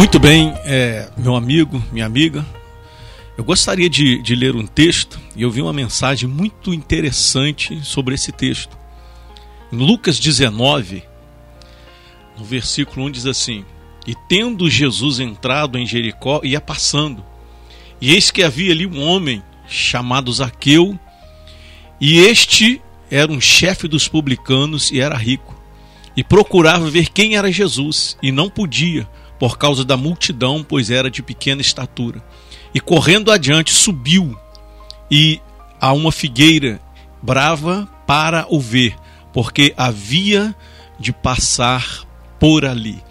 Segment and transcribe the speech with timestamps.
[0.00, 2.44] Muito bem, é, meu amigo, minha amiga,
[3.36, 8.14] eu gostaria de, de ler um texto e eu vi uma mensagem muito interessante sobre
[8.14, 8.76] esse texto.
[9.72, 11.04] Em Lucas 19,
[12.36, 13.64] no versículo 1 diz assim:
[14.06, 17.24] E tendo Jesus entrado em Jericó, ia passando,
[18.00, 20.98] e eis que havia ali um homem chamado Zaqueu,
[22.00, 22.80] e este
[23.10, 25.54] era um chefe dos publicanos e era rico,
[26.16, 29.06] e procurava ver quem era Jesus, e não podia
[29.38, 32.22] por causa da multidão, pois era de pequena estatura.
[32.74, 34.36] E correndo adiante, subiu
[35.10, 35.40] e
[35.80, 36.80] a uma figueira
[37.22, 38.94] brava para o ver,
[39.32, 40.54] porque havia
[40.98, 42.06] de passar
[42.38, 43.02] por ali.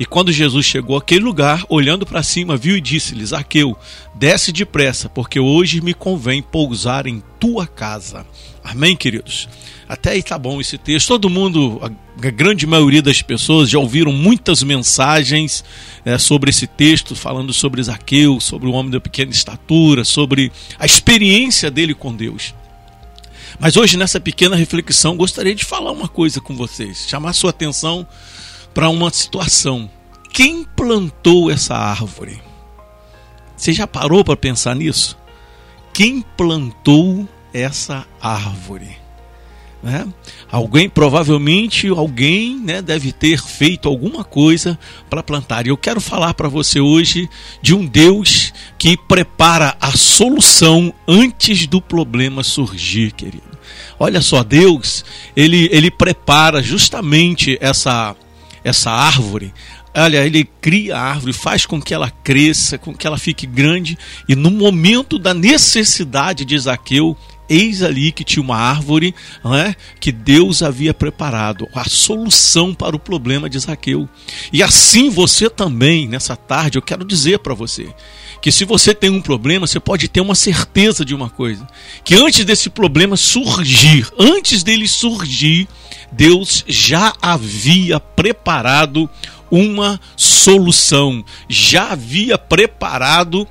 [0.00, 3.76] E quando Jesus chegou àquele lugar, olhando para cima, viu e disse-lhe: Zaqueu,
[4.14, 8.24] desce depressa, porque hoje me convém pousar em tua casa.
[8.64, 9.46] Amém, queridos?
[9.86, 11.08] Até aí tá bom esse texto.
[11.08, 15.62] Todo mundo, a grande maioria das pessoas já ouviram muitas mensagens
[16.02, 20.86] é, sobre esse texto, falando sobre Zaqueu, sobre o homem da pequena estatura, sobre a
[20.86, 22.54] experiência dele com Deus.
[23.58, 28.06] Mas hoje, nessa pequena reflexão, gostaria de falar uma coisa com vocês, chamar sua atenção
[28.74, 29.90] para uma situação.
[30.32, 32.40] Quem plantou essa árvore?
[33.56, 35.18] Você já parou para pensar nisso?
[35.92, 38.96] Quem plantou essa árvore?
[39.82, 40.06] Né?
[40.50, 45.66] Alguém, provavelmente, alguém né, deve ter feito alguma coisa para plantar.
[45.66, 47.28] E eu quero falar para você hoje
[47.62, 53.50] de um Deus que prepara a solução antes do problema surgir, querido.
[53.98, 55.04] Olha só, Deus,
[55.34, 58.14] ele, ele prepara justamente essa,
[58.64, 59.52] essa árvore
[59.94, 63.98] Olha, ele cria a árvore, faz com que ela cresça, com que ela fique grande,
[64.28, 67.16] e no momento da necessidade de Zaqueu,
[67.48, 69.12] eis ali que tinha uma árvore
[69.44, 74.08] é, que Deus havia preparado, a solução para o problema de Zaqueu.
[74.52, 77.92] E assim você também, nessa tarde, eu quero dizer para você
[78.40, 81.66] que se você tem um problema, você pode ter uma certeza de uma coisa:
[82.04, 85.68] que antes desse problema surgir, antes dele surgir,
[86.12, 89.08] Deus já havia preparado
[89.50, 93.46] uma solução, já havia preparado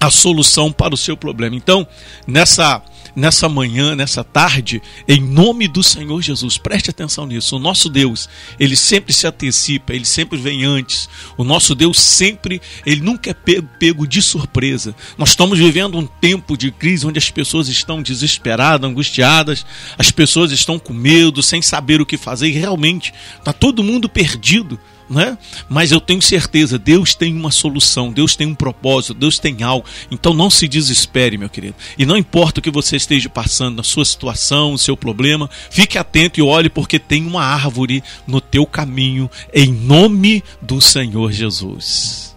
[0.00, 1.56] a solução para o seu problema.
[1.56, 1.86] Então,
[2.26, 2.82] nessa
[3.14, 6.58] nessa manhã, nessa tarde, em nome do Senhor Jesus.
[6.58, 7.56] Preste atenção nisso.
[7.56, 11.08] O nosso Deus, ele sempre se antecipa, ele sempre vem antes.
[11.36, 14.94] O nosso Deus sempre, ele nunca é pego, pego de surpresa.
[15.16, 19.64] Nós estamos vivendo um tempo de crise onde as pessoas estão desesperadas, angustiadas,
[19.98, 24.08] as pessoas estão com medo, sem saber o que fazer, e realmente está todo mundo
[24.08, 24.78] perdido
[25.08, 25.36] né?
[25.68, 29.86] Mas eu tenho certeza, Deus tem uma solução, Deus tem um propósito, Deus tem algo.
[30.10, 31.74] Então não se desespere, meu querido.
[31.98, 35.98] E não importa o que você esteja passando, a sua situação, o seu problema, fique
[35.98, 42.33] atento e olhe porque tem uma árvore no teu caminho em nome do Senhor Jesus.